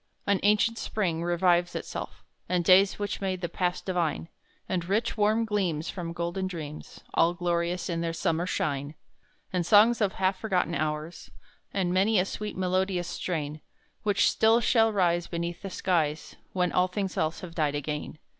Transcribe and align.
An 0.25 0.39
ancient 0.41 0.79
Spring 0.79 1.21
revives 1.23 1.75
itself, 1.75 2.23
And 2.49 2.65
days 2.65 2.97
which 2.97 3.21
made 3.21 3.41
the 3.41 3.47
past 3.47 3.85
divine; 3.85 4.29
And 4.67 4.83
rich 4.89 5.15
warm 5.15 5.45
gleams 5.45 5.91
from 5.91 6.11
golden 6.11 6.47
dreams, 6.47 7.01
All 7.13 7.35
glorious 7.35 7.87
in 7.87 8.01
their 8.01 8.11
summer 8.11 8.47
shine; 8.47 8.95
And 9.53 9.63
songs 9.63 10.01
of 10.01 10.13
half 10.13 10.39
forgotten 10.39 10.73
hours, 10.73 11.29
And 11.71 11.93
many 11.93 12.17
a 12.17 12.25
sweet 12.25 12.57
melodious 12.57 13.07
strain, 13.09 13.61
Which 14.01 14.27
still 14.27 14.59
shall 14.59 14.91
rise 14.91 15.27
Beneath 15.27 15.61
the 15.61 15.69
skies 15.69 16.35
When 16.51 16.71
all 16.71 16.87
things 16.87 17.15
else 17.15 17.41
have 17.41 17.53
died 17.53 17.75
again. 17.75 18.17